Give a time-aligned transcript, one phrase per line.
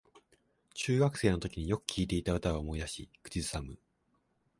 [0.73, 3.77] 中学生のときによく聴いていた歌を思い出し口ずさむ